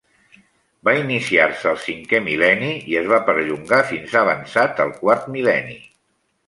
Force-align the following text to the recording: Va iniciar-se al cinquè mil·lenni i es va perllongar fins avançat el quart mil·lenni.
Va 0.87 0.95
iniciar-se 1.01 1.69
al 1.73 1.77
cinquè 1.83 2.21
mil·lenni 2.29 2.73
i 2.95 2.99
es 3.03 3.13
va 3.15 3.23
perllongar 3.31 3.83
fins 3.93 4.19
avançat 4.25 4.87
el 4.89 4.95
quart 5.05 5.35
mil·lenni. 5.39 5.81